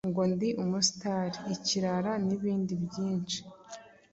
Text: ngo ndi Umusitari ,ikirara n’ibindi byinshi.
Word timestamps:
ngo 0.09 0.21
ndi 0.31 0.49
Umusitari 0.63 1.37
,ikirara 1.55 2.11
n’ibindi 2.25 2.73
byinshi. 2.83 3.39